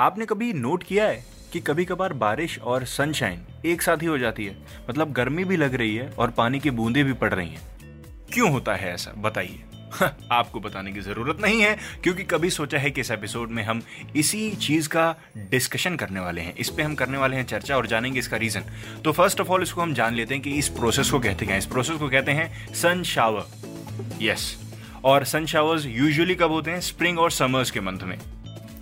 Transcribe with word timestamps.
आपने 0.00 0.26
कभी 0.26 0.52
नोट 0.52 0.82
किया 0.82 1.06
है 1.06 1.24
कि 1.52 1.60
कभी 1.60 1.84
कभार 1.84 2.12
बारिश 2.12 2.58
और 2.58 2.84
सनशाइन 2.84 3.40
एक 3.66 3.82
साथ 3.82 3.96
ही 3.96 4.06
हो 4.06 4.18
जाती 4.18 4.44
है? 4.46 4.56
मतलब 4.90 5.12
गर्मी 5.12 5.44
भी 5.44 5.56
लग 5.56 5.74
रही 5.74 5.96
है 5.96 6.08
और 6.10 6.30
पानी 6.30 6.60
की 6.60 6.70
बूंदें 6.70 7.04
भी 7.04 7.12
पड़ 7.12 7.34
रही 7.34 7.48
हैं। 7.48 7.60
क्यों 8.32 8.50
होता 8.50 8.74
है 8.74 8.94
ऐसा? 8.94 9.12
बताइए। 9.16 9.62
आपको 10.32 10.60
बताने 10.60 10.92
की 10.92 11.00
ज़रूरत 11.00 11.40
नहीं 11.40 11.60
है, 11.62 11.76
क्योंकि 12.02 12.24
कभी 12.24 12.50
सोचा 12.50 12.78
है 12.78 12.90
कि 12.90 13.00
इस 13.00 13.10
एपिसोड 13.10 13.50
में 13.50 13.62
हम 13.62 13.82
इसी 14.16 14.50
चीज़ 14.50 14.88
का 14.88 15.14
डिस्कशन 15.36 15.96
करने 15.96 16.20
वाले 16.20 16.40
हैं। 16.40 16.54
इस 16.56 16.70
पे 16.70 16.82
हम 16.82 16.94
करने 16.94 17.18
वाले 17.18 17.36
हैं 17.36 17.44
चर्चा 17.44 17.76
और 17.76 17.86
जानेंगे 17.86 18.18
इसका 18.18 18.36
रीजन 18.36 18.64
तो 19.04 19.12
फ़र्स्ट 19.12 19.40
ऑफ़ 19.40 19.48
ऑल 19.48 19.62
इसको 19.62 19.80
हम 19.80 19.94
जान 19.94 20.14
लेते 20.14 20.34
हैं 20.34 20.42
कि 20.42 20.50
इस 20.50 20.68
प्रोसेस 20.68 21.10
को 21.10 21.20
कहते 21.20 21.46
हैं? 21.46 21.58
इस 21.58 21.66
प्रोसेस 21.66 21.98
को 21.98 22.08
कहते 22.08 22.32
हैं 22.32 22.74
सन 22.74 23.02
शावर 23.02 24.18
यस 24.22 24.56
और 25.04 25.24
सन 25.24 25.46
शावर्स 25.46 25.86
यूजुअली 25.86 26.34
कब 26.34 26.50
होते 26.50 26.70
हैं? 26.70 26.80
स्प्रिंग 26.80 27.18
और 27.18 27.30
समर्स 27.30 27.70
के 27.70 27.80
मंथ 27.80 28.02
में। 28.02 28.18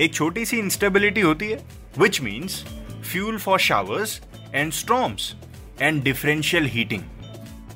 एक 0.00 0.14
छोटी 0.14 0.44
सी 0.44 0.58
इंस्टेबिलिटी 0.58 1.20
होती 1.20 1.46
है 1.46 1.58
which 1.98 2.20
means 2.20 2.64
fuel 3.12 3.38
for 3.38 3.58
showers 3.58 4.20
and 4.54 4.72
storms 4.72 5.34
and 5.80 6.02
differential 6.02 6.66
heating 6.66 7.02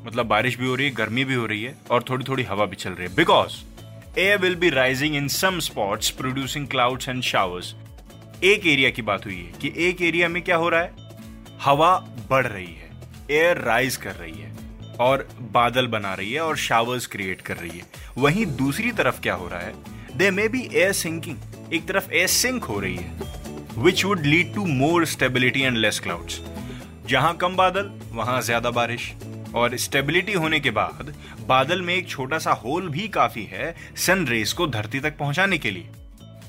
मतलब 0.06 0.26
बारिश 0.26 0.58
भी 0.58 0.66
हो 0.66 0.74
रही 0.74 0.86
है, 0.86 0.92
गर्मी 0.92 1.24
भी 1.24 1.34
हो 1.34 1.46
रही 1.46 1.62
है 1.62 1.74
और 1.90 2.02
थोड़ी 2.02 2.24
थोड़ी 2.28 2.42
हवा 2.42 2.64
भी 2.64 2.76
चल 2.76 2.90
रही 2.90 3.08
है। 3.08 3.14
Because 3.14 3.52
air 4.18 4.38
will 4.38 4.54
be 4.56 4.70
rising 4.70 5.16
in 5.16 5.28
some 5.28 5.58
spots 5.58 6.10
producing 6.10 6.68
clouds 6.68 7.08
and 7.08 7.22
showers 7.22 7.74
एक 8.44 8.66
एरिया 8.66 8.90
की 8.90 9.02
बात 9.02 9.26
हुई 9.26 9.36
है 9.36 9.52
कि 9.62 9.72
एक 9.88 10.02
एरिया 10.02 10.28
में 10.28 10.42
क्या 10.42 10.56
हो 10.56 10.68
रहा 10.68 10.80
है? 10.80 10.94
हवा 11.60 11.96
बढ़ 12.30 12.46
रही 12.46 12.74
है 12.74 12.90
एयर 13.30 13.58
राइज 13.58 13.96
कर 13.96 14.14
रही 14.14 14.38
है 14.40 14.52
और 15.00 15.28
बादल 15.52 15.86
बना 15.86 16.14
रही 16.14 16.32
है 16.32 16.40
और 16.40 16.56
शावर्स 16.56 17.06
क्रिएट 17.06 17.40
कर 17.40 17.56
रही 17.56 17.78
है। 17.78 17.84
वहीं 18.18 18.46
दूसरी 18.46 18.92
तरफ़ 18.92 19.20
क्या 19.20 19.34
हो 19.34 19.48
रहा 19.48 19.60
है? 19.60 19.74
They 20.16 20.30
may 20.30 20.48
be 20.48 20.68
air 20.72 20.92
sinking 20.92 21.36
एक 21.74 21.86
तरफ़ 21.88 22.12
एयर 22.12 22.26
सिंक 22.28 22.64
हो 22.64 22.78
रही 22.80 22.96
है 22.96 23.82
which 23.84 24.04
would 24.04 24.20
lead 24.22 24.54
to 24.54 24.64
more 24.66 25.04
stability 25.06 25.60
and 25.60 25.76
less 25.76 26.00
clouds 26.00 26.40
जहाँ 27.08 27.36
कम 27.36 27.56
बादल, 27.56 27.90
वहाँ 28.12 28.40
ज़्यादा 28.42 28.70
बारिश। 28.70 29.12
और 29.54 29.76
स्टेबिलिटी 29.76 30.32
होने 30.32 30.58
के 30.60 30.70
बाद, 30.70 31.12
बादल 31.48 31.82
में 31.82 31.94
एक 31.94 32.08
छोटा 32.08 32.38
सा 32.38 32.52
होल 32.54 32.88
भी 32.88 33.08
काफ़ी 33.08 33.44
है 33.44 33.74
सन 33.96 34.26
रेस 34.26 34.52
को 34.52 34.66
धरती 34.66 35.00
तक 35.00 35.16
पहुँचाने 35.18 35.58
के 35.58 35.70
लिए। 35.70 35.88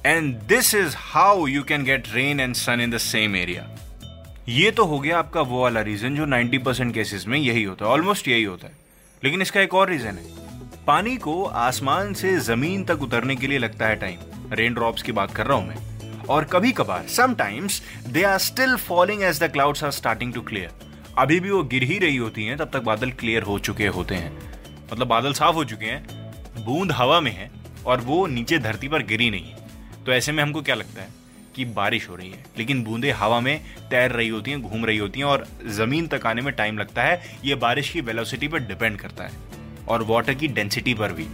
And 0.06 0.34
this 0.44 0.74
is 0.76 0.96
how 0.98 1.46
you 1.48 1.64
can 1.64 1.84
get 1.84 2.08
rain 2.14 2.40
and 2.40 2.56
sun 2.56 2.82
in 2.82 2.92
the 2.92 2.98
same 3.00 3.36
area 3.36 3.68
ये 4.50 4.72
तो 4.72 4.86
हो 4.86 5.00
गया 5.00 5.20
आपका 5.20 5.42
वो 5.42 5.62
वाला 5.62 5.82
रीजन 5.82 6.16
जो 6.16 6.26
90 6.28 6.64
परसेंट 6.66 6.94
केसेस 6.94 7.28
में 7.28 7.38
यही 7.40 7.64
होता 7.64 7.86
है 7.86 7.92
ऑलमोस्ट 7.92 8.28
यही 8.28 8.44
होता 8.44 8.68
है। 8.68 8.74
लेकिन 9.24 9.42
इसका 9.42 9.62
एक 9.62 9.74
और 9.74 9.90
रीजन 9.90 10.18
है। 10.18 10.45
पानी 10.88 11.16
को 11.18 11.44
आसमान 11.44 12.14
से 12.14 12.38
ज़मीन 12.40 12.84
तक 12.84 13.02
उतरने 13.02 13.36
के 13.36 13.48
लिए 13.48 13.58
लगता 13.58 13.88
है 13.88 13.96
टाइम 13.96 14.20
रेन 14.54 14.74
ड्रॉप्स 14.74 15.02
की 15.02 15.12
बात 15.12 15.32
कर 15.36 15.46
रहा 15.46 15.58
हूँ 15.58 15.68
मैं। 15.68 16.20
और 16.30 16.44
कभी 16.44 16.72
कभार 16.72 17.08
sometimes 17.08 17.82
they 18.08 18.24
are 18.24 18.38
still 18.38 18.76
falling 18.76 19.24
as 19.24 19.44
the 19.44 19.52
clouds 19.52 19.84
are 19.84 19.92
starting 19.92 20.34
to 20.34 20.42
clear 20.42 20.72
अभी 21.18 21.40
भी 21.40 21.52
वो 21.52 21.64
गिर 21.64 21.84
ही 21.84 22.00
रही 22.00 22.18
होती 22.18 22.46
हैं, 22.46 22.58
तब 22.58 22.70
तक 22.74 22.82
बादल 22.82 23.12
क्लियर 23.12 23.44
हो 23.44 23.60
चुके 23.60 23.88
होते 23.88 24.16
हैं। 24.16 24.54
मतलब 24.94 25.08
बादल 25.08 25.34
साफ़ 25.34 25.56
हो 25.56 25.64
चुके 25.66 25.86
हैं, 25.86 26.34
बूंद 26.66 26.92
हवा 26.92 27.20
में 27.20 27.32
है, 27.32 27.52
और 27.86 28.02
वो 28.02 28.28
नीचे 28.28 28.60
धरती 28.60 28.88
पर 28.88 29.04
गिरी 29.04 29.30
नहीं 29.30 29.46
है। 29.46 29.58
तो 30.06 30.12
ऐसे 30.12 30.32
में 30.32 30.44
हमको 30.44 30.62
क्या 30.62 30.76
लगता 30.76 31.02
है 31.02 31.08
कि 31.56 31.66
बारिश 31.66 32.10
हो 32.10 32.16
रही 32.16 32.30
है? 32.30 32.46
लेकिन 32.58 32.84
बूंदे 32.84 33.12
हवा 33.12 33.40
में 33.40 33.62
तैर 33.90 34.12
रही 34.12 34.28
होती 34.28 34.52
हैं, 34.52 34.62
घूम 34.62 34.86
रही 34.86 34.98
होती 34.98 35.20
हैं, 35.20 35.28
और 35.28 35.48
ज़मीन 35.68 36.08
तक 36.08 36.26
आने 36.26 36.42
में 36.42 36.54
टाइम 36.54 36.78
लगता 36.78 37.04
है। 37.04 37.40
ये 37.46 37.56
बारिश 37.56 37.90
की 37.90 38.02
वेलोसिटी 38.02 38.48
पर 38.48 38.60
डिपेंड 38.60 38.98
करता 38.98 39.24
है। 39.24 39.55
और 39.88 40.04
वाटर 40.04 40.34
की 40.34 40.48
डेंसिटी 40.48 40.94
पर 40.94 41.12
भी। 41.12 41.28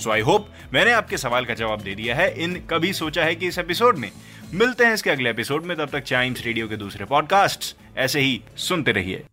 सो 0.00 0.10
आई 0.10 0.20
होप 0.20 0.48
मैंने 0.72 0.92
आपके 0.92 1.18
सवाल 1.18 1.44
का 1.44 1.54
जवाब 1.54 1.80
दे 1.80 1.94
दिया 1.94 2.14
है 2.14 2.42
इन 2.42 2.54
कभी 2.70 2.92
सोचा 2.92 3.24
है 3.24 3.34
कि 3.34 3.46
इस 3.46 3.58
एपिसोड 3.58 3.98
में। 3.98 4.10
मिलते 4.54 4.84
हैं 4.84 4.94
इसके 4.94 5.10
अगले 5.10 5.30
एपिसोड 5.30 5.64
में, 5.64 5.76
तब 5.76 5.88
तक 5.88 6.00
चाइम्स 6.00 6.44
रेडियो 6.44 6.68
के 6.68 6.76
दूसरे 6.76 7.04
पॉडकास्ट 7.04 7.76
ऐसे 7.98 8.20
ही 8.20 8.40
सुनते 8.56 8.92
रहिए। 8.92 9.24